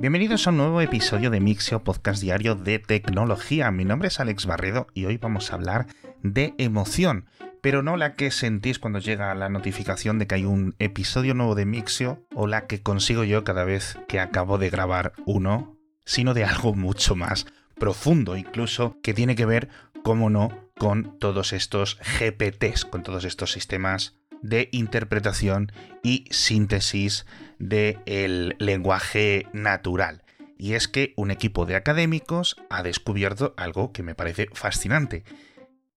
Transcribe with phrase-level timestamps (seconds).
[0.00, 3.70] Bienvenidos a un nuevo episodio de Mixio, podcast diario de tecnología.
[3.70, 5.88] Mi nombre es Alex Barredo y hoy vamos a hablar
[6.22, 7.26] de emoción,
[7.60, 11.54] pero no la que sentís cuando llega la notificación de que hay un episodio nuevo
[11.54, 16.32] de Mixio o la que consigo yo cada vez que acabo de grabar uno, sino
[16.32, 17.44] de algo mucho más
[17.78, 19.68] profundo, incluso que tiene que ver,
[20.02, 25.72] como no, con todos estos GPTs, con todos estos sistemas de interpretación
[26.02, 27.26] y síntesis
[27.58, 30.22] del lenguaje natural.
[30.58, 35.24] Y es que un equipo de académicos ha descubierto algo que me parece fascinante.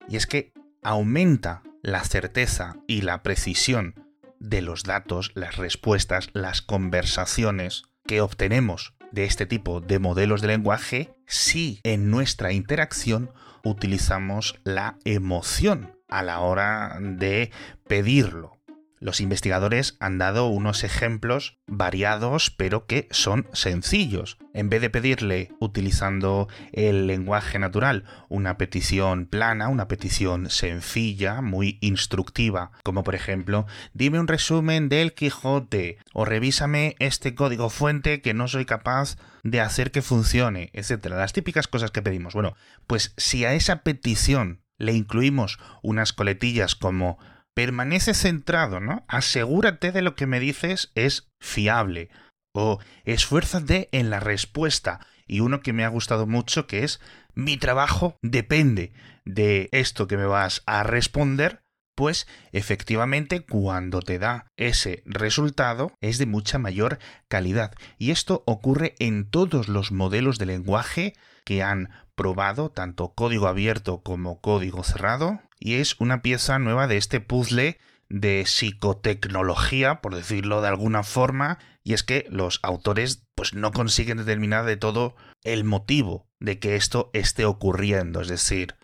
[0.07, 3.95] Y es que aumenta la certeza y la precisión
[4.39, 10.47] de los datos, las respuestas, las conversaciones que obtenemos de este tipo de modelos de
[10.47, 13.31] lenguaje si en nuestra interacción
[13.63, 17.51] utilizamos la emoción a la hora de
[17.87, 18.62] pedirlo.
[19.03, 24.37] Los investigadores han dado unos ejemplos variados pero que son sencillos.
[24.53, 31.79] En vez de pedirle utilizando el lenguaje natural una petición plana, una petición sencilla, muy
[31.81, 38.33] instructiva, como por ejemplo, dime un resumen del Quijote o revísame este código fuente que
[38.33, 41.17] no soy capaz de hacer que funcione, etcétera.
[41.17, 42.35] Las típicas cosas que pedimos.
[42.35, 42.55] Bueno,
[42.87, 47.19] pues si a esa petición le incluimos unas coletillas como
[47.53, 49.05] permanece centrado, ¿no?
[49.07, 52.09] Asegúrate de lo que me dices es fiable.
[52.53, 55.05] O esfuérzate en la respuesta.
[55.25, 56.99] Y uno que me ha gustado mucho que es
[57.33, 58.93] mi trabajo depende
[59.25, 61.63] de esto que me vas a responder
[61.95, 67.73] pues efectivamente cuando te da ese resultado es de mucha mayor calidad.
[67.97, 71.13] Y esto ocurre en todos los modelos de lenguaje
[71.45, 76.97] que han probado, tanto código abierto como código cerrado, y es una pieza nueva de
[76.97, 83.53] este puzzle de psicotecnología, por decirlo de alguna forma, y es que los autores pues
[83.53, 88.75] no consiguen determinar de todo el motivo de que esto esté ocurriendo, es decir,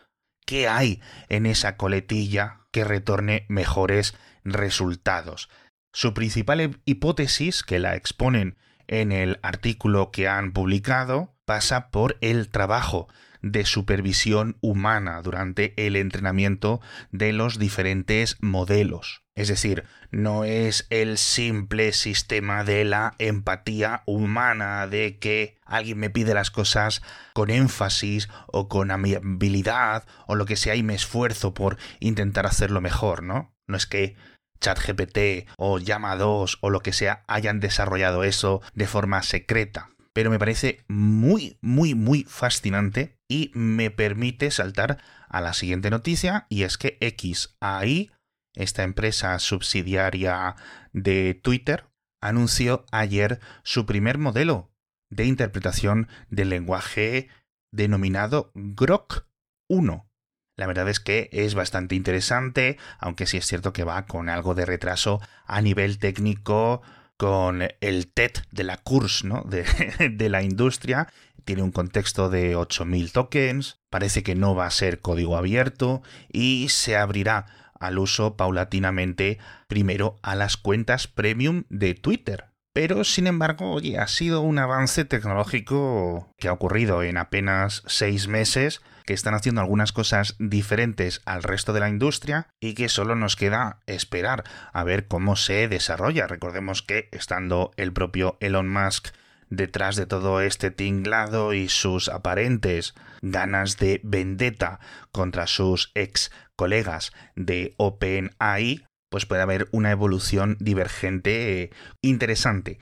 [0.45, 5.49] qué hay en esa coletilla que retorne mejores resultados.
[5.91, 8.57] Su principal hipótesis, que la exponen
[8.87, 13.09] en el artículo que han publicado, pasa por el trabajo
[13.41, 19.23] de supervisión humana durante el entrenamiento de los diferentes modelos.
[19.35, 26.09] Es decir, no es el simple sistema de la empatía humana, de que alguien me
[26.09, 27.01] pide las cosas
[27.33, 32.81] con énfasis o con amabilidad o lo que sea y me esfuerzo por intentar hacerlo
[32.81, 33.55] mejor, ¿no?
[33.65, 34.17] No es que
[34.59, 40.29] ChatGPT o Llama 2 o lo que sea hayan desarrollado eso de forma secreta pero
[40.29, 46.63] me parece muy, muy, muy fascinante y me permite saltar a la siguiente noticia y
[46.63, 48.11] es que XAI,
[48.55, 50.55] esta empresa subsidiaria
[50.91, 51.85] de Twitter,
[52.21, 54.71] anunció ayer su primer modelo
[55.09, 57.29] de interpretación del lenguaje
[57.71, 59.27] denominado Grok
[59.69, 60.09] 1.
[60.57, 64.55] La verdad es que es bastante interesante, aunque sí es cierto que va con algo
[64.55, 66.81] de retraso a nivel técnico
[67.19, 69.43] con el TED de la CURS ¿no?
[69.43, 69.65] de,
[70.09, 71.09] de la industria.
[71.43, 76.69] Tiene un contexto de 8.000 tokens, parece que no va a ser código abierto y
[76.69, 79.37] se abrirá al uso paulatinamente
[79.67, 82.45] primero a las cuentas premium de Twitter.
[82.71, 88.29] Pero, sin embargo, oye, ha sido un avance tecnológico que ha ocurrido en apenas seis
[88.29, 93.15] meses que están haciendo algunas cosas diferentes al resto de la industria y que solo
[93.15, 96.27] nos queda esperar a ver cómo se desarrolla.
[96.27, 99.07] Recordemos que estando el propio Elon Musk
[99.49, 102.93] detrás de todo este tinglado y sus aparentes
[103.23, 104.79] ganas de vendetta
[105.11, 111.71] contra sus ex colegas de OpenAI, pues puede haber una evolución divergente
[112.03, 112.77] interesante.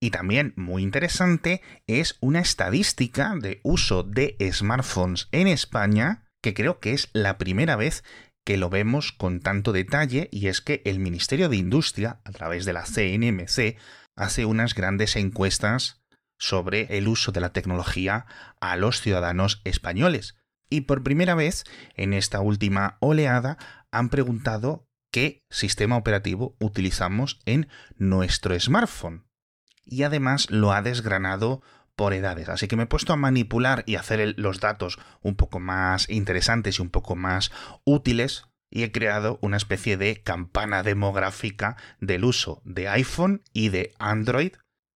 [0.00, 6.78] Y también muy interesante es una estadística de uso de smartphones en España, que creo
[6.78, 8.04] que es la primera vez
[8.46, 12.64] que lo vemos con tanto detalle, y es que el Ministerio de Industria, a través
[12.64, 13.76] de la CNMC,
[14.16, 16.00] hace unas grandes encuestas
[16.38, 18.26] sobre el uso de la tecnología
[18.60, 20.36] a los ciudadanos españoles.
[20.70, 21.64] Y por primera vez,
[21.94, 23.58] en esta última oleada,
[23.90, 29.27] han preguntado qué sistema operativo utilizamos en nuestro smartphone
[29.88, 31.62] y además lo ha desgranado
[31.96, 32.48] por edades.
[32.48, 36.78] Así que me he puesto a manipular y hacer los datos un poco más interesantes
[36.78, 37.50] y un poco más
[37.84, 43.94] útiles y he creado una especie de campana demográfica del uso de iPhone y de
[43.98, 44.52] Android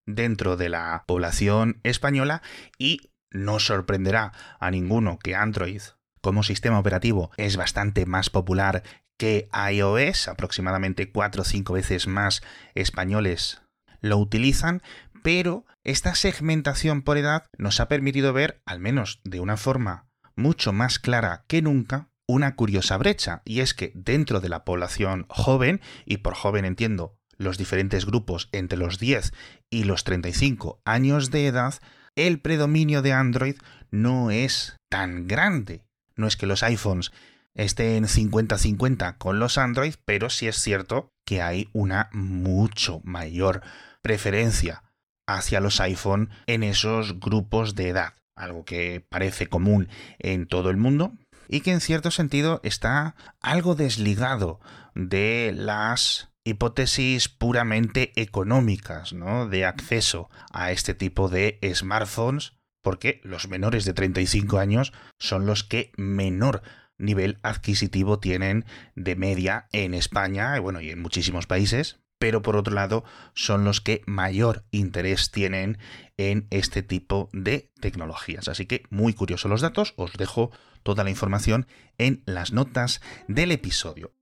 [0.06, 2.43] dentro de la población española
[2.79, 5.81] y no sorprenderá a ninguno que Android
[6.21, 8.83] como sistema operativo es bastante más popular
[9.19, 12.43] que iOS, aproximadamente 4 o 5 veces más
[12.75, 13.62] españoles
[14.03, 14.83] lo utilizan,
[15.23, 20.73] pero esta segmentación por edad nos ha permitido ver, al menos de una forma mucho
[20.73, 25.81] más clara que nunca, una curiosa brecha, y es que dentro de la población joven,
[26.05, 29.33] y por joven entiendo los diferentes grupos entre los 10
[29.71, 31.75] y los 35 años de edad,
[32.15, 33.57] el predominio de Android
[33.91, 35.85] no es tan grande.
[36.15, 37.11] No es que los iPhones
[37.55, 43.63] estén 50-50 con los Android, pero sí es cierto que hay una mucho mayor
[44.03, 44.83] preferencia
[45.27, 49.89] hacia los iPhone en esos grupos de edad, algo que parece común
[50.19, 51.13] en todo el mundo
[51.49, 54.61] y que en cierto sentido está algo desligado
[54.95, 59.47] de las hipótesis puramente económicas, ¿no?
[59.47, 65.63] De acceso a este tipo de smartphones, porque los menores de 35 años son los
[65.63, 66.63] que menor
[66.99, 72.56] nivel adquisitivo tienen de media en España, y bueno, y en muchísimos países, pero por
[72.56, 73.03] otro lado
[73.35, 75.79] son los que mayor interés tienen
[76.17, 78.47] en este tipo de tecnologías.
[78.47, 80.53] Así que muy curiosos los datos, os dejo
[80.85, 81.67] toda la información
[81.99, 84.12] en las notas del episodio.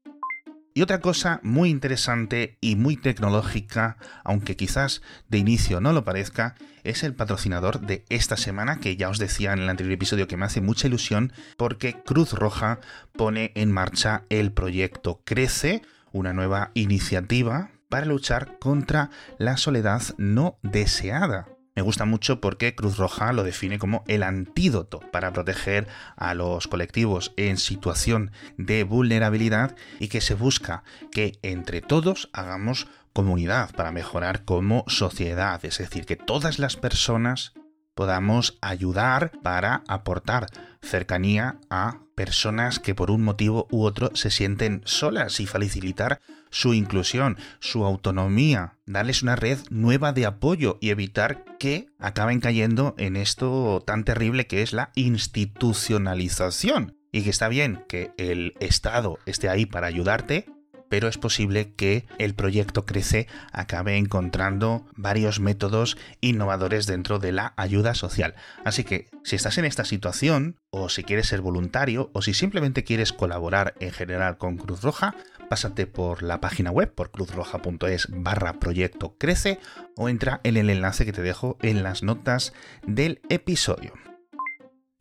[0.81, 6.55] Y otra cosa muy interesante y muy tecnológica, aunque quizás de inicio no lo parezca,
[6.85, 10.39] es el patrocinador de esta semana, que ya os decía en el anterior episodio que
[10.39, 12.81] me hace mucha ilusión porque Cruz Roja
[13.13, 15.83] pone en marcha el proyecto Crece,
[16.13, 21.60] una nueva iniciativa para luchar contra la soledad no deseada.
[21.81, 26.69] Me gusta mucho porque Cruz Roja lo define como el antídoto para proteger a los
[26.69, 33.93] colectivos en situación de vulnerabilidad y que se busca que entre todos hagamos comunidad para
[33.93, 37.55] mejorar como sociedad, es decir, que todas las personas
[37.95, 40.49] podamos ayudar para aportar
[40.83, 46.75] cercanía a personas que por un motivo u otro se sienten solas y facilitar su
[46.75, 53.17] inclusión, su autonomía, darles una red nueva de apoyo y evitar que acaben cayendo en
[53.17, 56.97] esto tan terrible que es la institucionalización.
[57.13, 60.47] Y que está bien que el Estado esté ahí para ayudarte,
[60.91, 67.55] pero es posible que el proyecto Crece acabe encontrando varios métodos innovadores dentro de la
[67.57, 68.35] ayuda social.
[68.65, 72.85] Así que si estás en esta situación, o si quieres ser voluntario, o si simplemente
[72.85, 75.15] quieres colaborar en general con Cruz Roja,
[75.51, 79.59] pásate por la página web, por cruzroja.es barra proyecto crece,
[79.97, 82.53] o entra en el enlace que te dejo en las notas
[82.87, 83.93] del episodio.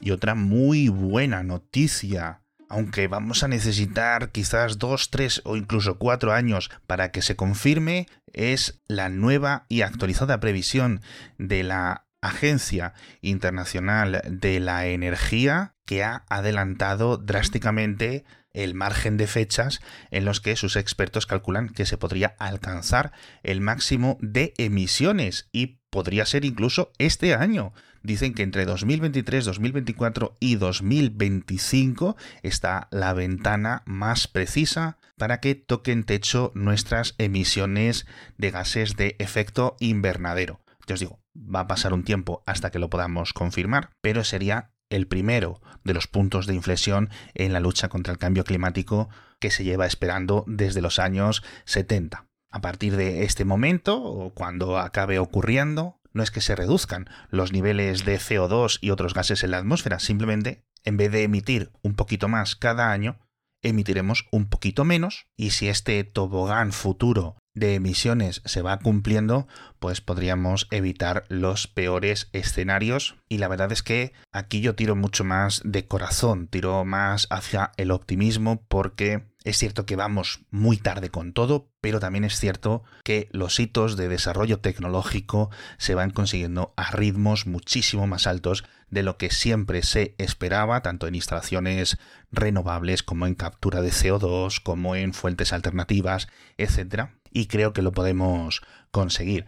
[0.01, 2.41] Y otra muy buena noticia
[2.71, 8.07] aunque vamos a necesitar quizás dos, tres o incluso cuatro años para que se confirme,
[8.31, 11.01] es la nueva y actualizada previsión
[11.39, 18.23] de la Agencia Internacional de la Energía que ha adelantado drásticamente
[18.53, 19.81] el margen de fechas
[20.11, 23.11] en los que sus expertos calculan que se podría alcanzar
[23.43, 27.73] el máximo de emisiones y podría ser incluso este año.
[28.01, 36.05] Dicen que entre 2023, 2024 y 2025 está la ventana más precisa para que toquen
[36.05, 38.07] techo nuestras emisiones
[38.37, 40.61] de gases de efecto invernadero.
[40.87, 44.71] Yo os digo, va a pasar un tiempo hasta que lo podamos confirmar, pero sería
[44.89, 49.09] el primero de los puntos de inflexión en la lucha contra el cambio climático
[49.39, 52.25] que se lleva esperando desde los años 70.
[52.51, 57.51] A partir de este momento, o cuando acabe ocurriendo, no es que se reduzcan los
[57.53, 61.93] niveles de CO2 y otros gases en la atmósfera, simplemente, en vez de emitir un
[61.93, 63.19] poquito más cada año,
[63.61, 69.47] emitiremos un poquito menos y si este tobogán futuro de emisiones se va cumpliendo,
[69.79, 73.17] pues podríamos evitar los peores escenarios.
[73.27, 77.71] Y la verdad es que aquí yo tiro mucho más de corazón, tiro más hacia
[77.77, 82.83] el optimismo porque es cierto que vamos muy tarde con todo, pero también es cierto
[83.03, 89.03] que los hitos de desarrollo tecnológico se van consiguiendo a ritmos muchísimo más altos de
[89.03, 91.97] lo que siempre se esperaba, tanto en instalaciones
[92.31, 97.09] renovables como en captura de CO2, como en fuentes alternativas, etc.
[97.31, 99.45] Y creo que lo podemos conseguir.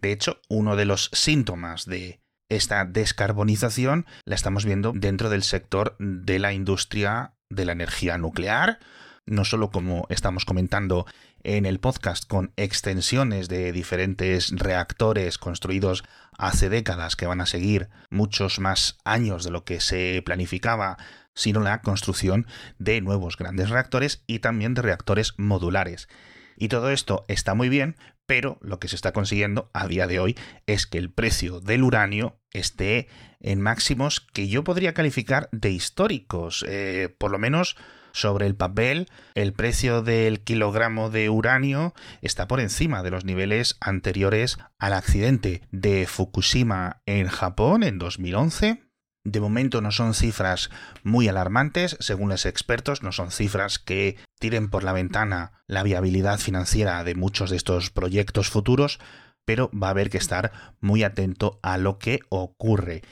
[0.00, 5.96] De hecho, uno de los síntomas de esta descarbonización la estamos viendo dentro del sector
[5.98, 8.78] de la industria de la energía nuclear,
[9.26, 11.06] no solo como estamos comentando
[11.42, 16.04] en el podcast con extensiones de diferentes reactores construidos
[16.38, 20.96] hace décadas que van a seguir muchos más años de lo que se planificaba,
[21.34, 22.46] sino la construcción
[22.78, 26.08] de nuevos grandes reactores y también de reactores modulares.
[26.56, 30.18] Y todo esto está muy bien, pero lo que se está consiguiendo a día de
[30.18, 33.08] hoy es que el precio del uranio esté
[33.40, 37.76] en máximos que yo podría calificar de históricos, eh, por lo menos
[38.16, 41.92] sobre el papel, el precio del kilogramo de uranio
[42.22, 48.82] está por encima de los niveles anteriores al accidente de Fukushima en Japón en 2011.
[49.24, 50.70] De momento no son cifras
[51.02, 56.38] muy alarmantes, según los expertos, no son cifras que tiren por la ventana la viabilidad
[56.38, 58.98] financiera de muchos de estos proyectos futuros,
[59.44, 63.02] pero va a haber que estar muy atento a lo que ocurre.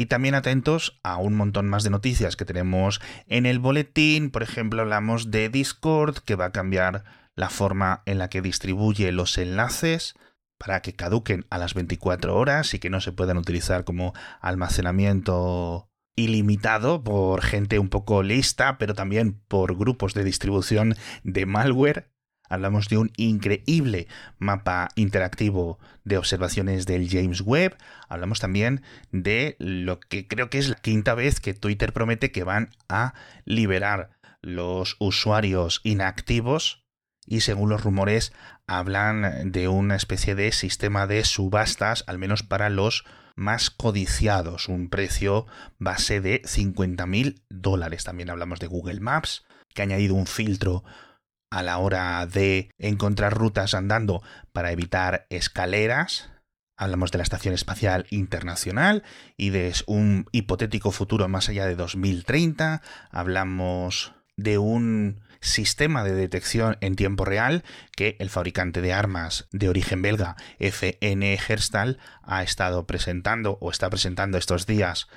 [0.00, 4.30] Y también atentos a un montón más de noticias que tenemos en el boletín.
[4.30, 9.10] Por ejemplo, hablamos de Discord, que va a cambiar la forma en la que distribuye
[9.10, 10.14] los enlaces
[10.56, 15.88] para que caduquen a las 24 horas y que no se puedan utilizar como almacenamiento
[16.16, 22.10] ilimitado por gente un poco lista, pero también por grupos de distribución de malware.
[22.48, 27.76] Hablamos de un increíble mapa interactivo de observaciones del James Webb.
[28.08, 32.44] Hablamos también de lo que creo que es la quinta vez que Twitter promete que
[32.44, 33.14] van a
[33.44, 36.84] liberar los usuarios inactivos
[37.26, 38.32] y según los rumores
[38.66, 43.04] hablan de una especie de sistema de subastas, al menos para los
[43.36, 45.46] más codiciados, un precio
[45.78, 48.04] base de 50.000 dólares.
[48.04, 50.84] También hablamos de Google Maps, que ha añadido un filtro
[51.50, 56.30] a la hora de encontrar rutas andando para evitar escaleras.
[56.76, 59.02] Hablamos de la Estación Espacial Internacional
[59.36, 62.82] y de un hipotético futuro más allá de 2030.
[63.10, 67.64] Hablamos de un sistema de detección en tiempo real
[67.96, 73.90] que el fabricante de armas de origen belga FN Herstal ha estado presentando o está
[73.90, 75.08] presentando estos días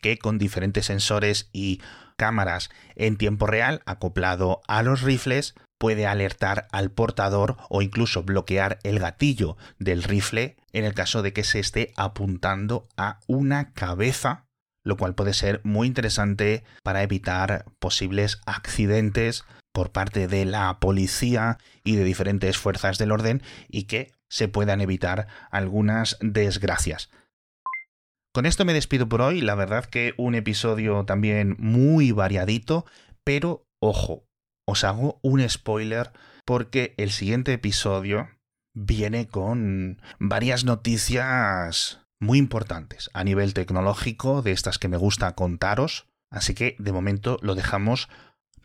[0.00, 1.80] que con diferentes sensores y
[2.16, 8.78] cámaras en tiempo real acoplado a los rifles puede alertar al portador o incluso bloquear
[8.82, 14.44] el gatillo del rifle en el caso de que se esté apuntando a una cabeza,
[14.84, 21.56] lo cual puede ser muy interesante para evitar posibles accidentes por parte de la policía
[21.84, 27.10] y de diferentes fuerzas del orden y que se puedan evitar algunas desgracias.
[28.32, 32.86] Con esto me despido por hoy, la verdad que un episodio también muy variadito,
[33.24, 34.24] pero ojo,
[34.68, 36.12] os hago un spoiler
[36.44, 38.28] porque el siguiente episodio
[38.72, 46.06] viene con varias noticias muy importantes a nivel tecnológico, de estas que me gusta contaros,
[46.30, 48.08] así que de momento lo dejamos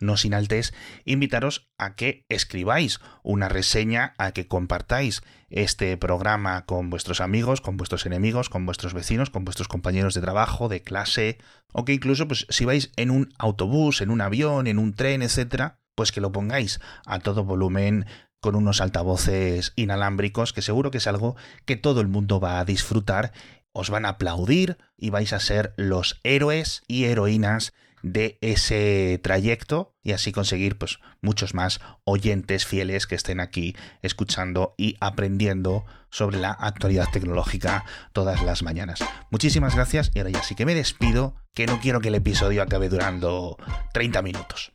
[0.00, 0.74] no sin antes
[1.04, 7.76] invitaros a que escribáis una reseña, a que compartáis este programa con vuestros amigos, con
[7.76, 11.38] vuestros enemigos, con vuestros vecinos, con vuestros compañeros de trabajo, de clase,
[11.72, 15.22] o que incluso pues, si vais en un autobús, en un avión, en un tren,
[15.22, 18.06] etcétera, pues que lo pongáis a todo volumen
[18.40, 22.64] con unos altavoces inalámbricos, que seguro que es algo que todo el mundo va a
[22.64, 23.32] disfrutar,
[23.72, 27.72] os van a aplaudir y vais a ser los héroes y heroínas
[28.12, 34.74] de ese trayecto y así conseguir pues muchos más oyentes fieles que estén aquí escuchando
[34.78, 39.00] y aprendiendo sobre la actualidad tecnológica todas las mañanas.
[39.30, 42.62] Muchísimas gracias y ahora ya sí que me despido, que no quiero que el episodio
[42.62, 43.56] acabe durando
[43.92, 44.72] 30 minutos.